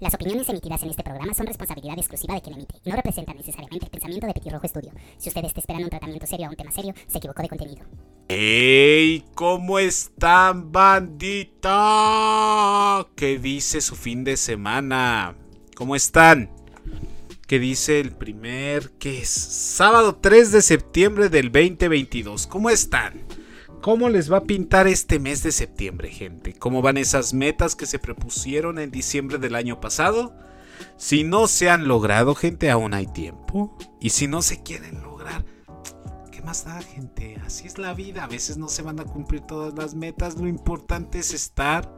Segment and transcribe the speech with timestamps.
[0.00, 3.36] Las opiniones emitidas en este programa son responsabilidad exclusiva de quien emite y no representan
[3.36, 4.92] necesariamente el pensamiento de Petirrojo Estudio.
[5.16, 7.84] Si usted está esperando un tratamiento serio a un tema serio, se equivocó de contenido.
[8.28, 9.24] ¡Ey!
[9.34, 11.74] ¿Cómo están, bandita?
[13.16, 15.34] ¿Qué dice su fin de semana?
[15.74, 16.48] ¿Cómo están?
[17.48, 22.46] ¿Qué dice el primer, que es sábado 3 de septiembre del 2022?
[22.46, 23.24] ¿Cómo están?
[23.80, 26.52] ¿Cómo les va a pintar este mes de septiembre, gente?
[26.52, 30.34] ¿Cómo van esas metas que se propusieron en diciembre del año pasado?
[30.96, 33.76] Si no se han logrado, gente, aún hay tiempo.
[34.00, 35.44] Y si no se quieren lograr,
[36.32, 37.40] ¿qué más da, gente?
[37.46, 38.24] Así es la vida.
[38.24, 40.36] A veces no se van a cumplir todas las metas.
[40.36, 41.88] Lo importante es estar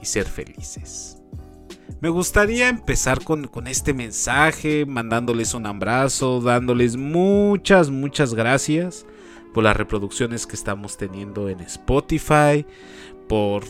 [0.00, 1.18] y ser felices.
[2.00, 9.04] Me gustaría empezar con, con, este mensaje, mandándoles un abrazo, dándoles muchas, muchas gracias
[9.58, 12.64] por las reproducciones que estamos teniendo en Spotify,
[13.26, 13.64] por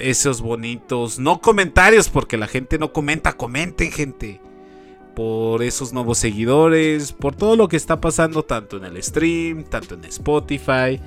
[0.00, 4.40] esos bonitos, no comentarios, porque la gente no comenta, comenten gente,
[5.14, 9.94] por esos nuevos seguidores, por todo lo que está pasando tanto en el stream, tanto
[9.94, 11.00] en Spotify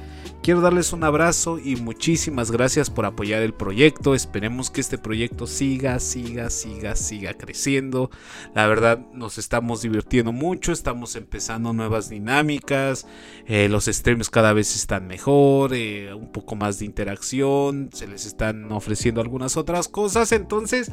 [0.44, 4.14] Quiero darles un abrazo y muchísimas gracias por apoyar el proyecto.
[4.14, 8.12] Esperemos que este proyecto siga, siga, siga, siga creciendo.
[8.54, 13.08] La verdad nos estamos divirtiendo mucho, estamos empezando nuevas dinámicas.
[13.46, 18.26] Eh, los streams cada vez están mejor, eh, un poco más de interacción, se les
[18.26, 20.34] están ofreciendo algunas otras cosas.
[20.34, 20.92] Entonces,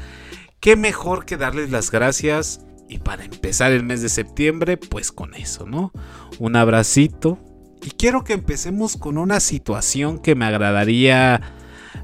[0.61, 2.61] qué mejor que darles las gracias.
[2.91, 5.92] Y para empezar el mes de septiembre, pues con eso, ¿no?
[6.38, 7.38] Un abracito
[7.83, 11.41] y quiero que empecemos con una situación que me agradaría,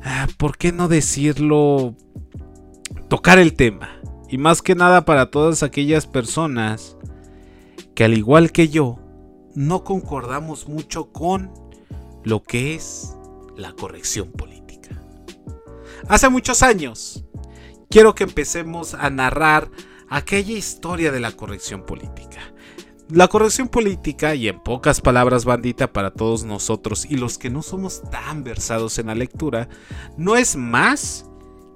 [0.03, 1.95] ah, ¿por qué no decirlo?
[3.09, 4.01] Tocar el tema.
[4.29, 6.97] Y más que nada para todas aquellas personas
[7.95, 8.99] que al igual que yo,
[9.55, 11.53] no concordamos mucho con
[12.25, 13.15] lo que es
[13.57, 15.01] la corrección política.
[16.09, 17.25] Hace muchos años,
[17.91, 19.71] quiero que empecemos a narrar
[20.09, 22.53] aquella historia de la corrección política.
[23.09, 27.63] La corrección política, y en pocas palabras bandita para todos nosotros y los que no
[27.63, 29.69] somos tan versados en la lectura,
[30.17, 31.25] no es más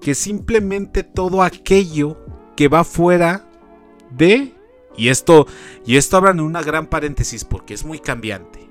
[0.00, 2.18] que simplemente todo aquello
[2.56, 3.48] que va fuera
[4.10, 4.54] de...
[4.96, 5.46] Y esto,
[5.86, 8.68] y esto abran una gran paréntesis porque es muy cambiante.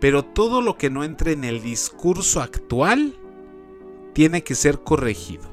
[0.00, 3.16] Pero todo lo que no entre en el discurso actual
[4.14, 5.50] tiene que ser corregido.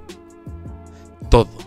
[1.30, 1.67] Todo.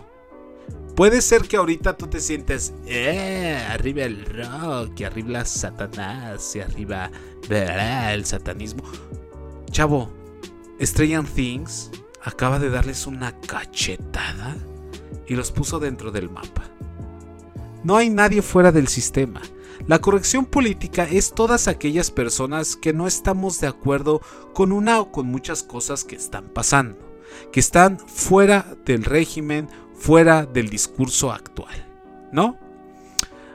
[1.01, 6.59] Puede ser que ahorita tú te sientes, eh, arriba el rock, y arriba Satanás, y
[6.59, 7.09] arriba
[7.49, 8.83] el satanismo.
[9.71, 10.11] Chavo,
[10.79, 11.89] Stranger Things
[12.21, 14.55] acaba de darles una cachetada
[15.25, 16.69] y los puso dentro del mapa.
[17.83, 19.41] No hay nadie fuera del sistema.
[19.87, 24.21] La corrección política es todas aquellas personas que no estamos de acuerdo
[24.53, 26.99] con una o con muchas cosas que están pasando,
[27.51, 29.67] que están fuera del régimen
[30.01, 31.75] fuera del discurso actual,
[32.31, 32.57] ¿no?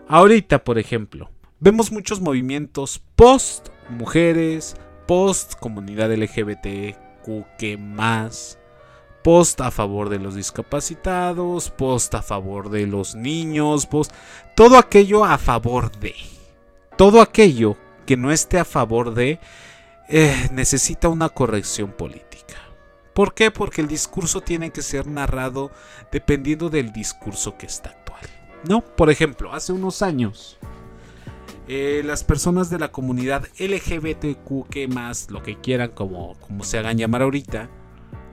[0.06, 4.76] Ahorita, por ejemplo, vemos muchos movimientos post mujeres,
[5.08, 8.60] post comunidad LGBTQ más,
[9.24, 14.12] post a favor de los discapacitados, post a favor de los niños, post
[14.54, 16.14] todo aquello a favor de.
[16.96, 17.76] Todo aquello
[18.06, 19.40] que no esté a favor de
[20.08, 22.25] eh, necesita una corrección política.
[23.16, 23.50] ¿Por qué?
[23.50, 25.70] Porque el discurso tiene que ser narrado
[26.12, 28.20] dependiendo del discurso que está actual.
[28.68, 28.82] ¿No?
[28.82, 30.58] Por ejemplo, hace unos años,
[31.66, 36.98] eh, las personas de la comunidad LGBTQ, más, lo que quieran, como, como se hagan
[36.98, 37.70] llamar ahorita,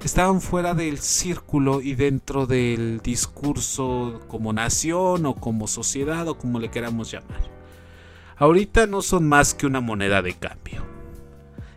[0.04, 6.60] estaban fuera del círculo y dentro del discurso como nación o como sociedad o como
[6.60, 7.40] le queramos llamar.
[8.36, 10.93] Ahorita no son más que una moneda de cambio.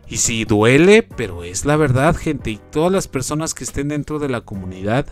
[0.09, 2.51] Y sí, duele, pero es la verdad, gente.
[2.51, 5.05] Y todas las personas que estén dentro de la comunidad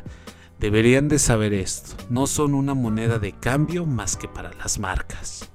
[0.60, 1.96] deberían de saber esto.
[2.10, 5.50] No son una moneda de cambio más que para las marcas.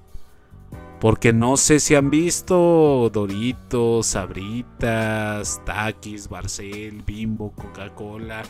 [1.01, 8.43] Porque no sé si han visto Doritos, Sabritas, Takis, Barcel, Bimbo, Coca-Cola.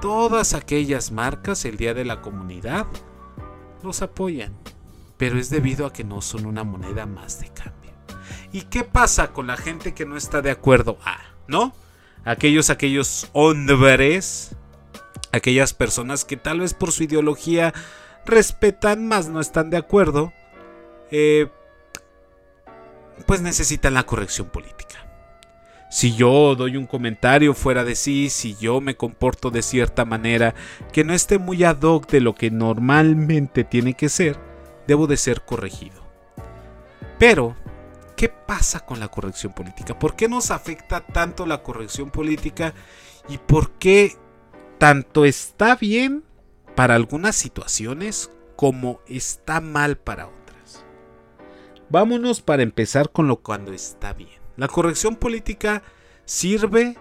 [0.00, 2.86] Todas aquellas marcas el día de la comunidad
[3.82, 4.56] los apoyan.
[5.18, 7.77] Pero es debido a que no son una moneda más de cambio.
[8.52, 10.98] ¿Y qué pasa con la gente que no está de acuerdo?
[11.04, 11.72] Ah, ¿no?
[12.24, 14.56] Aquellos, aquellos hombres,
[15.32, 17.74] aquellas personas que tal vez por su ideología
[18.24, 20.32] respetan más, no están de acuerdo,
[21.10, 21.48] eh,
[23.26, 24.78] pues necesitan la corrección política.
[25.90, 30.54] Si yo doy un comentario fuera de sí, si yo me comporto de cierta manera
[30.92, 34.38] que no esté muy ad hoc de lo que normalmente tiene que ser,
[34.86, 36.02] debo de ser corregido.
[37.18, 37.56] Pero
[38.18, 39.98] ¿Qué pasa con la corrección política?
[39.98, 42.74] ¿Por qué nos afecta tanto la corrección política?
[43.30, 44.18] ¿Y por qué
[44.78, 46.24] tanto está bien,
[46.78, 50.84] para algunas situaciones como está mal para otras.
[51.90, 54.38] Vámonos para empezar con lo cuando está bien.
[54.56, 55.82] La corrección política
[56.24, 56.96] sirve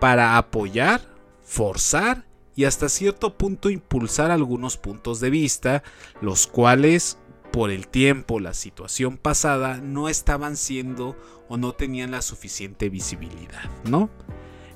[0.00, 1.02] para apoyar,
[1.42, 5.82] forzar y hasta cierto punto impulsar algunos puntos de vista,
[6.22, 7.18] los cuales
[7.52, 11.16] por el tiempo, la situación pasada, no estaban siendo
[11.48, 14.10] o no tenían la suficiente visibilidad, ¿no?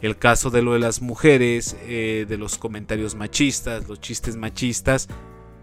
[0.03, 5.09] El caso de lo de las mujeres, eh, de los comentarios machistas, los chistes machistas,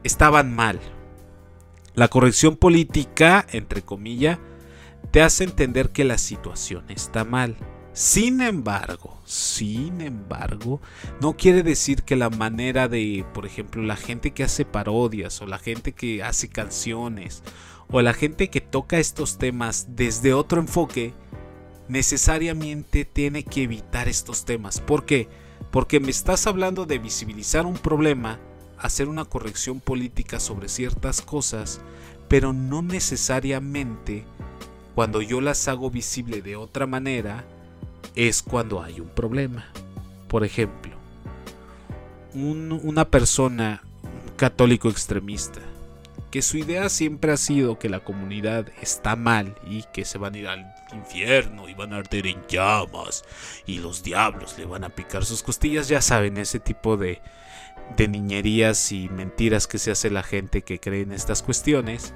[0.04, 0.80] estaban mal.
[1.94, 4.39] La corrección política, entre comillas,
[5.12, 7.56] te hace entender que la situación está mal.
[7.94, 10.81] Sin embargo, sin embargo,
[11.22, 15.45] no quiere decir que la manera de, por ejemplo, la gente que hace parodias o
[15.45, 17.44] la gente que hace canciones
[17.92, 21.13] o la gente que toca estos temas desde otro enfoque,
[21.88, 24.80] necesariamente tiene que evitar estos temas.
[24.80, 25.28] ¿Por qué?
[25.69, 28.39] Porque me estás hablando de visibilizar un problema,
[28.80, 31.80] hacer una corrección política sobre ciertas cosas,
[32.28, 34.25] pero no necesariamente
[34.96, 37.46] cuando yo las hago visible de otra manera,
[38.16, 39.66] es cuando hay un problema.
[40.28, 40.92] Por ejemplo,
[42.34, 43.84] una persona
[44.38, 45.60] católico extremista,
[46.32, 50.34] que su idea siempre ha sido que la comunidad está mal y que se van
[50.34, 53.24] a ir al infierno y van a arder en llamas
[53.68, 57.22] y los diablos le van a picar sus costillas, ya saben, ese tipo de,
[57.96, 62.14] de niñerías y mentiras que se hace la gente que cree en estas cuestiones.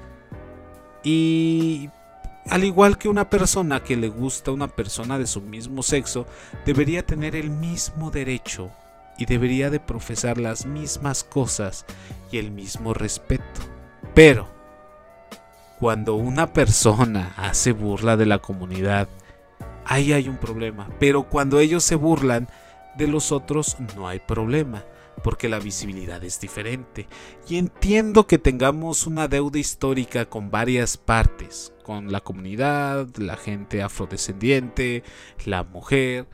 [1.04, 1.90] Y
[2.50, 6.26] al igual que una persona que le gusta a una persona de su mismo sexo,
[6.64, 8.70] debería tener el mismo derecho
[9.18, 11.84] y debería de profesar las mismas cosas
[12.30, 13.60] y el mismo respeto.
[14.14, 14.48] Pero,
[15.78, 19.08] cuando una persona hace burla de la comunidad,
[19.84, 20.88] ahí hay un problema.
[20.98, 22.48] Pero cuando ellos se burlan
[22.96, 24.84] de los otros, no hay problema
[25.22, 27.08] porque la visibilidad es diferente.
[27.48, 33.82] Y entiendo que tengamos una deuda histórica con varias partes, con la comunidad, la gente
[33.82, 35.02] afrodescendiente,
[35.44, 36.26] la mujer,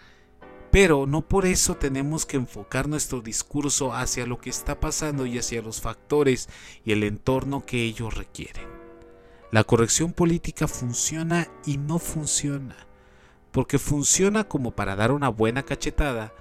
[0.75, 5.39] pero no por eso tenemos que enfocar nuestro discurso hacia lo que está pasando y
[5.39, 6.49] hacia los factores
[6.85, 8.67] y el entorno que ellos requieren.
[9.53, 12.89] La corrección política funciona y no funciona,
[13.53, 16.35] porque funciona como para dar una buena cachetada,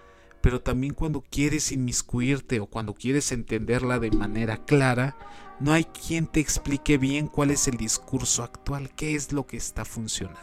[0.44, 5.16] pero también cuando quieres inmiscuirte o cuando quieres entenderla de manera clara,
[5.62, 9.56] no hay quien te explique bien cuál es el discurso actual, qué es lo que
[9.56, 10.42] está funcionando.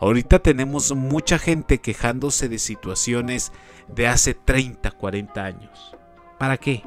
[0.00, 3.52] Ahorita tenemos mucha gente quejándose de situaciones
[3.94, 5.94] de hace 30, 40 años.
[6.38, 6.82] ¿Para qué?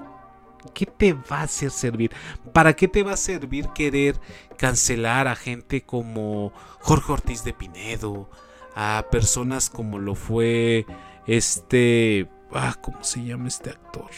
[0.74, 2.09] ¿Qué te va a hacer servir?
[2.51, 4.19] ¿Para qué te va a servir querer
[4.57, 8.27] cancelar a gente como Jorge Ortiz de Pinedo?
[8.74, 10.88] A personas como lo fue
[11.27, 14.09] este, ah, ¿cómo se llama este actor?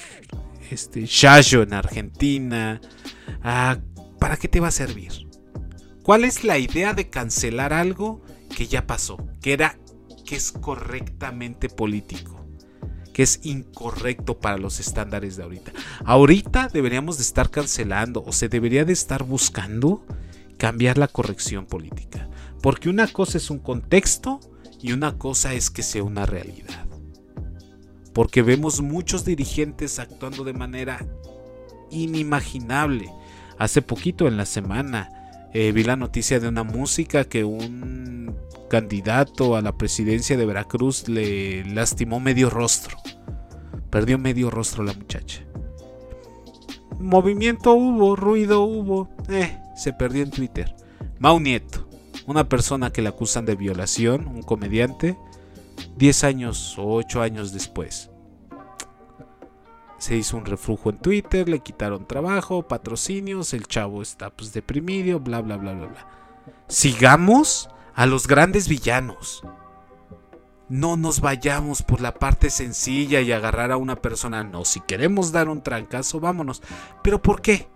[0.69, 2.81] Este, Shayo en Argentina.
[3.43, 3.77] Ah,
[4.19, 5.11] ¿para qué te va a servir?
[6.03, 8.21] ¿Cuál es la idea de cancelar algo
[8.55, 9.17] que ya pasó?
[9.41, 9.77] Que era,
[10.25, 12.39] que es correctamente político
[13.13, 15.71] que es incorrecto para los estándares de ahorita.
[16.03, 20.03] Ahorita deberíamos de estar cancelando o se debería de estar buscando
[20.57, 22.27] cambiar la corrección política.
[22.59, 24.39] Porque una cosa es un contexto
[24.81, 26.82] y una cosa es que sea una realidad
[28.13, 31.05] porque vemos muchos dirigentes actuando de manera
[31.89, 33.09] inimaginable.
[33.57, 35.09] Hace poquito en la semana
[35.53, 38.35] eh, vi la noticia de una música que un
[38.69, 42.97] candidato a la presidencia de Veracruz le lastimó medio rostro.
[43.89, 45.43] Perdió medio rostro la muchacha.
[46.99, 49.09] Movimiento hubo, ruido hubo.
[49.29, 50.75] Eh, se perdió en Twitter.
[51.19, 51.87] Mau Nieto,
[52.25, 55.17] una persona que le acusan de violación, un comediante,
[55.97, 58.09] 10 años o 8 años después.
[59.97, 65.19] Se hizo un reflujo en Twitter, le quitaron trabajo, patrocinios, el chavo está pues deprimido,
[65.19, 66.07] bla bla bla bla bla.
[66.67, 69.43] Sigamos a los grandes villanos.
[70.67, 74.43] No nos vayamos por la parte sencilla y agarrar a una persona.
[74.43, 76.61] No, si queremos dar un trancazo, vámonos.
[77.01, 77.67] ¿Pero por qué?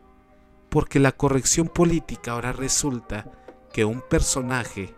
[0.70, 3.32] Porque la corrección política ahora resulta
[3.72, 4.96] que un personaje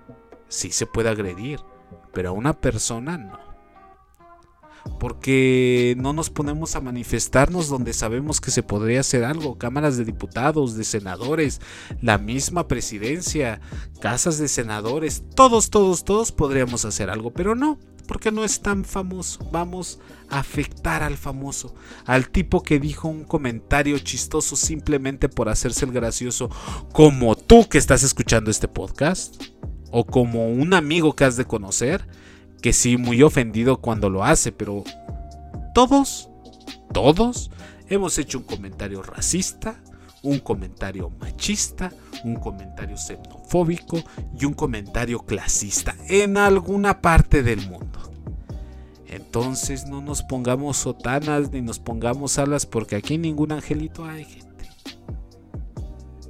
[0.47, 1.59] sí se puede agredir
[2.13, 3.49] pero a una persona no.
[4.99, 9.57] Porque no nos ponemos a manifestarnos donde sabemos que se podría hacer algo.
[9.57, 11.61] Cámaras de diputados, de senadores,
[12.01, 13.61] la misma presidencia,
[14.01, 17.77] casas de senadores, todos, todos, todos podríamos hacer algo, pero no,
[18.07, 19.47] porque no es tan famoso.
[19.51, 25.85] Vamos a afectar al famoso, al tipo que dijo un comentario chistoso simplemente por hacerse
[25.85, 26.49] el gracioso,
[26.91, 29.41] como tú que estás escuchando este podcast
[29.91, 32.05] o como un amigo que has de conocer,
[32.61, 34.83] que sí, muy ofendido cuando lo hace, pero
[35.73, 36.29] todos,
[36.93, 37.51] todos
[37.89, 39.81] hemos hecho un comentario racista,
[40.21, 41.91] un comentario machista,
[42.23, 44.03] un comentario xenofóbico
[44.37, 47.99] y un comentario clasista en alguna parte del mundo.
[49.07, 54.27] Entonces no nos pongamos sotanas ni nos pongamos alas porque aquí ningún angelito hay.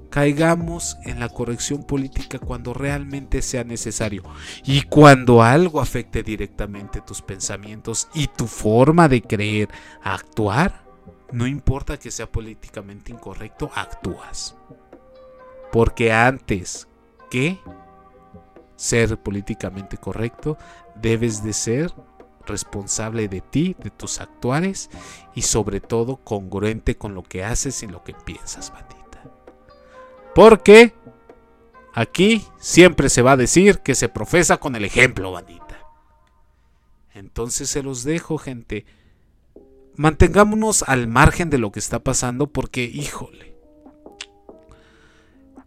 [0.09, 4.23] Caigamos en la corrección política cuando realmente sea necesario
[4.63, 9.69] y cuando algo afecte directamente tus pensamientos y tu forma de creer,
[10.01, 10.89] actuar
[11.31, 14.55] no importa que sea políticamente incorrecto, actúas.
[15.71, 16.87] Porque antes
[17.29, 17.59] que
[18.75, 20.57] ser políticamente correcto,
[20.95, 21.93] debes de ser
[22.47, 24.89] responsable de ti, de tus actuares
[25.35, 28.98] y sobre todo congruente con lo que haces y lo que piensas, bandita.
[30.36, 30.93] Porque
[31.93, 35.79] aquí siempre se va a decir que se profesa con el ejemplo, bandita.
[37.13, 38.86] Entonces se los dejo, gente
[40.00, 43.53] mantengámonos al margen de lo que está pasando porque, híjole,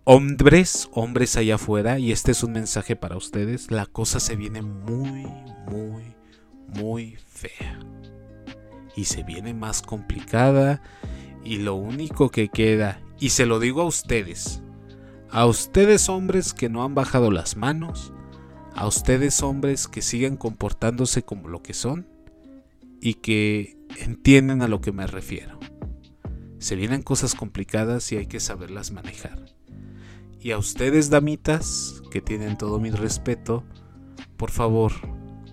[0.05, 4.63] hombres, hombres allá afuera, y este es un mensaje para ustedes, la cosa se viene
[4.63, 5.27] muy,
[5.71, 6.17] muy,
[6.69, 7.79] muy fea.
[8.97, 10.81] Y se viene más complicada
[11.45, 14.65] y lo único que queda, y se lo digo a ustedes,
[15.31, 18.13] a ustedes hombres que no han bajado las manos,
[18.75, 22.09] a ustedes hombres que siguen comportándose como lo que son
[23.01, 25.61] y que entienden a lo que me refiero.
[26.59, 29.55] Se vienen cosas complicadas y hay que saberlas manejar.
[30.41, 33.63] Y a ustedes, damitas, que tienen todo mi respeto,
[34.37, 34.91] por favor,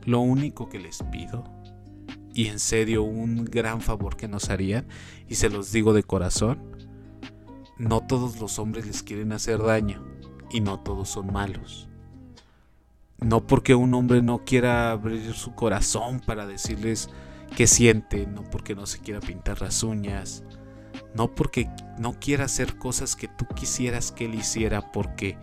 [0.06, 1.44] lo único que les pido,
[2.34, 4.88] y en serio un gran favor que nos harían,
[5.28, 6.69] y se los digo de corazón,
[7.80, 10.06] no todos los hombres les quieren hacer daño,
[10.52, 11.88] y no todos son malos.
[13.20, 17.10] No porque un hombre no quiera abrir su corazón para decirles
[17.56, 20.44] que siente, no porque no se quiera pintar las uñas,
[21.16, 25.38] no porque no quiera hacer cosas que tú quisieras que él hiciera porque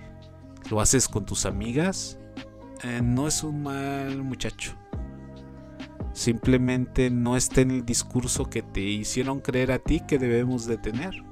[0.70, 2.18] lo haces con tus amigas,
[2.82, 4.72] eh, no es un mal muchacho.
[6.12, 10.78] Simplemente no está en el discurso que te hicieron creer a ti que debemos de
[10.78, 11.22] tener.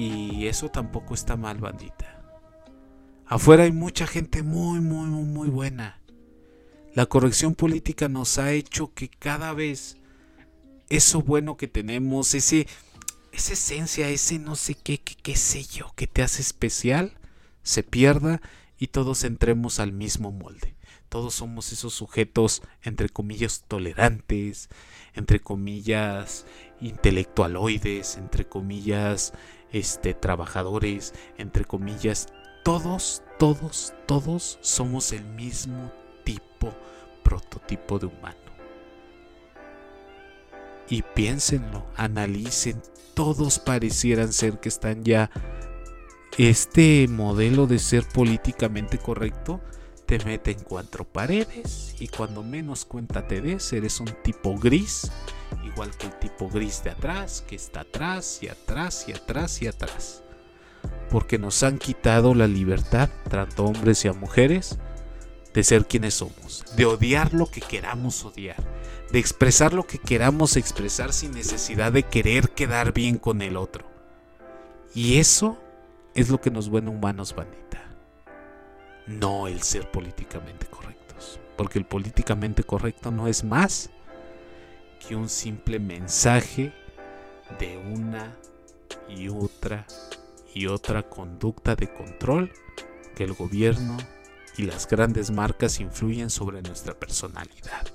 [0.00, 2.24] Y eso tampoco está mal, bandita.
[3.26, 6.00] Afuera hay mucha gente muy, muy, muy buena.
[6.94, 9.98] La corrección política nos ha hecho que cada vez
[10.88, 12.66] eso bueno que tenemos, ese,
[13.30, 17.18] esa esencia, ese no sé qué, qué, qué sé yo, que te hace especial,
[17.62, 18.40] se pierda
[18.78, 20.76] y todos entremos al mismo molde.
[21.10, 24.70] Todos somos esos sujetos, entre comillas, tolerantes,
[25.12, 26.46] entre comillas,
[26.80, 29.34] intelectualoides, entre comillas,
[29.72, 32.28] este, trabajadores, entre comillas,
[32.64, 35.92] todos, todos, todos somos el mismo
[37.30, 38.36] prototipo de humano.
[40.88, 42.82] Y piénsenlo, analicen,
[43.14, 45.30] todos parecieran ser que están ya...
[46.38, 49.60] Este modelo de ser políticamente correcto
[50.10, 55.08] te mete en cuatro paredes y cuando menos cuenta te des eres un tipo gris,
[55.64, 59.68] igual que el tipo gris de atrás, que está atrás y atrás y atrás y
[59.68, 60.24] atrás.
[61.10, 64.80] Porque nos han quitado la libertad, tanto hombres y a mujeres,
[65.54, 68.64] de ser quienes somos, de odiar lo que queramos odiar,
[69.12, 73.86] de expresar lo que queramos expresar sin necesidad de querer quedar bien con el otro.
[74.92, 75.56] Y eso
[76.16, 77.89] es lo que nos vuelve humanos, bandita.
[79.10, 83.90] No el ser políticamente correctos, porque el políticamente correcto no es más
[85.04, 86.72] que un simple mensaje
[87.58, 88.36] de una
[89.08, 89.84] y otra
[90.54, 92.52] y otra conducta de control
[93.16, 93.96] que el gobierno
[94.56, 97.88] y las grandes marcas influyen sobre nuestra personalidad.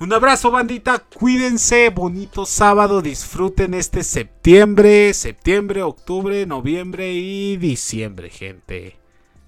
[0.00, 8.99] Un abrazo bandita, cuídense, bonito sábado, disfruten este septiembre, septiembre, octubre, noviembre y diciembre, gente.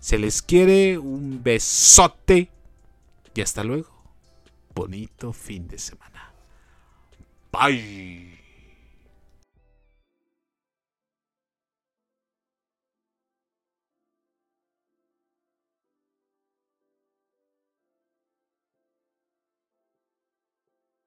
[0.02, 2.50] Se les quiere un besote
[3.36, 3.88] y hasta luego.
[4.74, 6.32] Bonito fin de semana.
[7.52, 8.41] Bye.